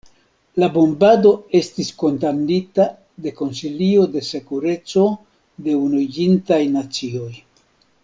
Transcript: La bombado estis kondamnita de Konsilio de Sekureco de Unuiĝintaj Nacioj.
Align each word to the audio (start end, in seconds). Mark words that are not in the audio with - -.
La 0.61 0.67
bombado 0.77 1.33
estis 1.59 1.91
kondamnita 2.03 2.87
de 3.27 3.35
Konsilio 3.43 4.09
de 4.17 4.25
Sekureco 4.31 5.07
de 5.69 5.81
Unuiĝintaj 5.87 6.63
Nacioj. 6.79 7.33